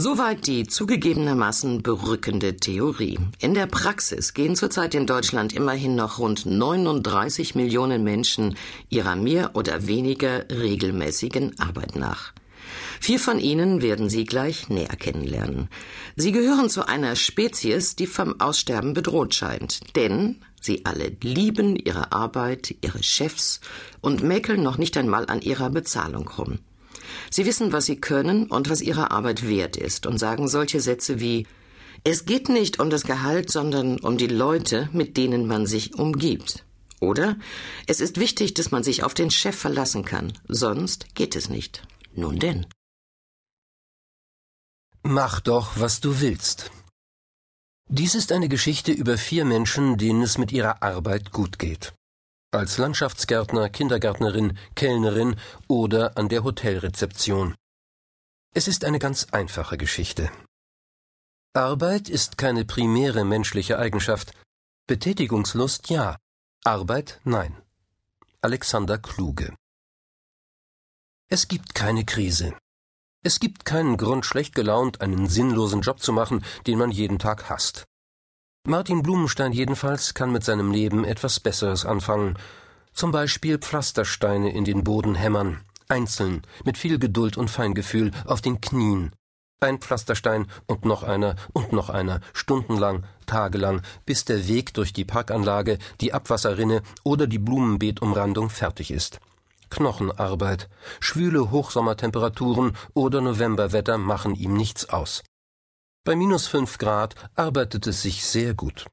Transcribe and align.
Soweit 0.00 0.46
die 0.46 0.64
zugegebenermaßen 0.64 1.82
berückende 1.82 2.54
Theorie. 2.54 3.18
In 3.40 3.54
der 3.54 3.66
Praxis 3.66 4.32
gehen 4.32 4.54
zurzeit 4.54 4.94
in 4.94 5.08
Deutschland 5.08 5.52
immerhin 5.52 5.96
noch 5.96 6.20
rund 6.20 6.46
39 6.46 7.56
Millionen 7.56 8.04
Menschen 8.04 8.56
ihrer 8.90 9.16
mehr 9.16 9.56
oder 9.56 9.88
weniger 9.88 10.48
regelmäßigen 10.50 11.58
Arbeit 11.58 11.96
nach. 11.96 12.32
Vier 13.00 13.18
von 13.18 13.40
ihnen 13.40 13.82
werden 13.82 14.08
Sie 14.08 14.22
gleich 14.22 14.68
näher 14.68 14.94
kennenlernen. 14.94 15.68
Sie 16.14 16.30
gehören 16.30 16.70
zu 16.70 16.86
einer 16.86 17.16
Spezies, 17.16 17.96
die 17.96 18.06
vom 18.06 18.40
Aussterben 18.40 18.94
bedroht 18.94 19.34
scheint, 19.34 19.96
denn 19.96 20.36
sie 20.60 20.84
alle 20.84 21.16
lieben 21.24 21.74
ihre 21.74 22.12
Arbeit, 22.12 22.72
ihre 22.82 23.02
Chefs 23.02 23.60
und 24.00 24.22
mäkeln 24.22 24.62
noch 24.62 24.78
nicht 24.78 24.96
einmal 24.96 25.26
an 25.26 25.42
ihrer 25.42 25.70
Bezahlung 25.70 26.28
rum. 26.28 26.60
Sie 27.30 27.46
wissen, 27.46 27.72
was 27.72 27.86
sie 27.86 28.00
können 28.00 28.46
und 28.46 28.70
was 28.70 28.80
ihre 28.80 29.10
Arbeit 29.10 29.46
wert 29.48 29.76
ist 29.76 30.06
und 30.06 30.18
sagen 30.18 30.48
solche 30.48 30.80
Sätze 30.80 31.20
wie 31.20 31.46
Es 32.04 32.24
geht 32.24 32.48
nicht 32.48 32.80
um 32.80 32.90
das 32.90 33.04
Gehalt, 33.04 33.50
sondern 33.50 33.98
um 34.00 34.16
die 34.18 34.26
Leute, 34.26 34.88
mit 34.92 35.16
denen 35.16 35.46
man 35.46 35.66
sich 35.66 35.94
umgibt. 35.94 36.64
Oder 37.00 37.36
es 37.86 38.00
ist 38.00 38.18
wichtig, 38.18 38.54
dass 38.54 38.70
man 38.70 38.82
sich 38.82 39.02
auf 39.04 39.14
den 39.14 39.30
Chef 39.30 39.56
verlassen 39.56 40.04
kann, 40.04 40.32
sonst 40.48 41.14
geht 41.14 41.36
es 41.36 41.48
nicht. 41.48 41.86
Nun 42.14 42.38
denn. 42.38 42.66
Mach 45.02 45.40
doch, 45.40 45.72
was 45.76 46.00
du 46.00 46.20
willst. 46.20 46.70
Dies 47.88 48.14
ist 48.14 48.32
eine 48.32 48.48
Geschichte 48.48 48.92
über 48.92 49.16
vier 49.16 49.44
Menschen, 49.44 49.96
denen 49.96 50.22
es 50.22 50.36
mit 50.36 50.52
ihrer 50.52 50.82
Arbeit 50.82 51.32
gut 51.32 51.58
geht. 51.58 51.94
Als 52.50 52.78
Landschaftsgärtner, 52.78 53.68
Kindergärtnerin, 53.68 54.56
Kellnerin 54.74 55.36
oder 55.66 56.16
an 56.16 56.30
der 56.30 56.44
Hotelrezeption. 56.44 57.54
Es 58.54 58.68
ist 58.68 58.86
eine 58.86 58.98
ganz 58.98 59.26
einfache 59.32 59.76
Geschichte. 59.76 60.30
Arbeit 61.52 62.08
ist 62.08 62.38
keine 62.38 62.64
primäre 62.64 63.26
menschliche 63.26 63.78
Eigenschaft. 63.78 64.32
Betätigungslust 64.86 65.90
ja, 65.90 66.16
Arbeit 66.64 67.20
nein. 67.24 67.54
Alexander 68.40 68.96
Kluge 68.96 69.54
Es 71.28 71.48
gibt 71.48 71.74
keine 71.74 72.06
Krise. 72.06 72.56
Es 73.22 73.40
gibt 73.40 73.66
keinen 73.66 73.98
Grund, 73.98 74.24
schlecht 74.24 74.54
gelaunt 74.54 75.02
einen 75.02 75.28
sinnlosen 75.28 75.82
Job 75.82 76.00
zu 76.00 76.14
machen, 76.14 76.42
den 76.66 76.78
man 76.78 76.92
jeden 76.92 77.18
Tag 77.18 77.50
hasst. 77.50 77.84
Martin 78.68 79.02
Blumenstein 79.02 79.52
jedenfalls 79.52 80.12
kann 80.12 80.30
mit 80.30 80.44
seinem 80.44 80.70
Leben 80.70 81.06
etwas 81.06 81.40
Besseres 81.40 81.86
anfangen. 81.86 82.36
Zum 82.92 83.12
Beispiel 83.12 83.56
Pflastersteine 83.56 84.52
in 84.52 84.66
den 84.66 84.84
Boden 84.84 85.14
hämmern, 85.14 85.62
einzeln, 85.88 86.42
mit 86.66 86.76
viel 86.76 86.98
Geduld 86.98 87.38
und 87.38 87.48
Feingefühl, 87.48 88.10
auf 88.26 88.42
den 88.42 88.60
Knien. 88.60 89.12
Ein 89.60 89.78
Pflasterstein 89.78 90.48
und 90.66 90.84
noch 90.84 91.02
einer 91.02 91.36
und 91.54 91.72
noch 91.72 91.88
einer, 91.88 92.20
stundenlang, 92.34 93.06
tagelang, 93.24 93.80
bis 94.04 94.26
der 94.26 94.46
Weg 94.48 94.74
durch 94.74 94.92
die 94.92 95.06
Parkanlage, 95.06 95.78
die 96.02 96.12
Abwasserrinne 96.12 96.82
oder 97.04 97.26
die 97.26 97.38
Blumenbeetumrandung 97.38 98.50
fertig 98.50 98.90
ist. 98.90 99.18
Knochenarbeit. 99.70 100.68
Schwüle 101.00 101.50
Hochsommertemperaturen 101.50 102.76
oder 102.92 103.22
Novemberwetter 103.22 103.96
machen 103.96 104.34
ihm 104.34 104.52
nichts 104.52 104.90
aus. 104.90 105.22
Bei 106.08 106.16
minus 106.16 106.46
fünf 106.46 106.78
Grad 106.78 107.16
arbeitet 107.34 107.86
es 107.86 108.00
sich 108.00 108.24
sehr 108.24 108.54
gut. 108.54 108.86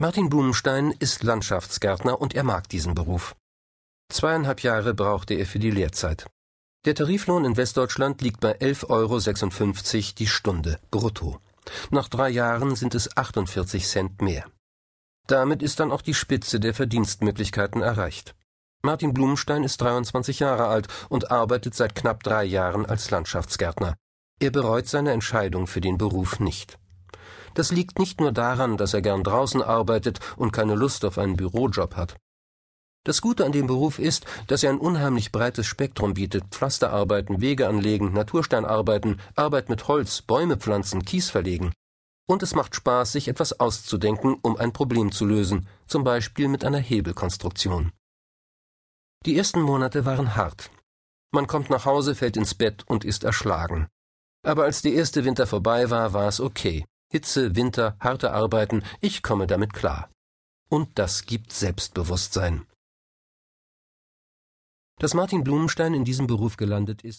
Martin 0.00 0.28
Blumenstein 0.28 0.90
ist 0.90 1.22
Landschaftsgärtner 1.22 2.20
und 2.20 2.34
er 2.34 2.42
mag 2.42 2.68
diesen 2.68 2.96
Beruf. 2.96 3.36
Zweieinhalb 4.12 4.64
Jahre 4.64 4.94
brauchte 4.94 5.34
er 5.34 5.46
für 5.46 5.60
die 5.60 5.70
Lehrzeit. 5.70 6.26
Der 6.86 6.96
Tariflohn 6.96 7.44
in 7.44 7.56
Westdeutschland 7.56 8.20
liegt 8.20 8.40
bei 8.40 8.58
11,56 8.58 8.88
Euro 8.90 10.14
die 10.18 10.26
Stunde 10.26 10.80
brutto. 10.90 11.38
Nach 11.90 12.08
drei 12.08 12.30
Jahren 12.30 12.74
sind 12.74 12.96
es 12.96 13.16
48 13.16 13.86
Cent 13.86 14.20
mehr. 14.20 14.44
Damit 15.28 15.62
ist 15.62 15.78
dann 15.78 15.92
auch 15.92 16.02
die 16.02 16.14
Spitze 16.14 16.58
der 16.58 16.74
Verdienstmöglichkeiten 16.74 17.80
erreicht. 17.80 18.34
Martin 18.82 19.14
Blumenstein 19.14 19.62
ist 19.62 19.80
23 19.80 20.40
Jahre 20.40 20.66
alt 20.66 20.88
und 21.10 21.30
arbeitet 21.30 21.76
seit 21.76 21.94
knapp 21.94 22.24
drei 22.24 22.42
Jahren 22.42 22.86
als 22.86 23.12
Landschaftsgärtner. 23.12 23.96
Er 24.38 24.50
bereut 24.50 24.86
seine 24.86 25.12
Entscheidung 25.12 25.66
für 25.66 25.80
den 25.80 25.96
Beruf 25.96 26.40
nicht. 26.40 26.78
Das 27.54 27.72
liegt 27.72 27.98
nicht 27.98 28.20
nur 28.20 28.32
daran, 28.32 28.76
dass 28.76 28.92
er 28.92 29.00
gern 29.00 29.24
draußen 29.24 29.62
arbeitet 29.62 30.20
und 30.36 30.52
keine 30.52 30.74
Lust 30.74 31.06
auf 31.06 31.16
einen 31.16 31.36
Bürojob 31.36 31.96
hat. 31.96 32.16
Das 33.06 33.22
Gute 33.22 33.46
an 33.46 33.52
dem 33.52 33.66
Beruf 33.66 33.98
ist, 33.98 34.26
dass 34.48 34.62
er 34.62 34.70
ein 34.70 34.78
unheimlich 34.78 35.32
breites 35.32 35.64
Spektrum 35.66 36.14
bietet. 36.14 36.44
Pflasterarbeiten, 36.50 37.40
Wege 37.40 37.66
anlegen, 37.66 38.12
Natursteinarbeiten, 38.12 39.20
Arbeit 39.36 39.70
mit 39.70 39.88
Holz, 39.88 40.20
Bäume 40.20 40.58
pflanzen, 40.58 41.04
Kies 41.04 41.30
verlegen. 41.30 41.72
Und 42.28 42.42
es 42.42 42.54
macht 42.54 42.74
Spaß, 42.74 43.12
sich 43.12 43.28
etwas 43.28 43.58
auszudenken, 43.58 44.36
um 44.42 44.56
ein 44.56 44.72
Problem 44.72 45.12
zu 45.12 45.24
lösen, 45.24 45.68
zum 45.86 46.04
Beispiel 46.04 46.48
mit 46.48 46.64
einer 46.64 46.80
Hebelkonstruktion. 46.80 47.92
Die 49.24 49.38
ersten 49.38 49.62
Monate 49.62 50.04
waren 50.04 50.36
hart. 50.36 50.70
Man 51.30 51.46
kommt 51.46 51.70
nach 51.70 51.86
Hause, 51.86 52.14
fällt 52.14 52.36
ins 52.36 52.54
Bett 52.54 52.82
und 52.86 53.04
ist 53.04 53.24
erschlagen. 53.24 53.86
Aber 54.46 54.62
als 54.62 54.80
der 54.80 54.92
erste 54.92 55.24
Winter 55.24 55.44
vorbei 55.44 55.90
war, 55.90 56.12
war 56.12 56.28
es 56.28 56.38
okay. 56.40 56.84
Hitze, 57.10 57.56
Winter, 57.56 57.96
harte 57.98 58.30
Arbeiten, 58.32 58.84
ich 59.00 59.24
komme 59.24 59.48
damit 59.48 59.72
klar. 59.72 60.08
Und 60.68 61.00
das 61.00 61.26
gibt 61.26 61.52
Selbstbewusstsein. 61.52 62.64
Dass 65.00 65.14
Martin 65.14 65.42
Blumenstein 65.42 65.94
in 65.94 66.04
diesem 66.04 66.28
Beruf 66.28 66.56
gelandet 66.56 67.02
ist, 67.02 67.14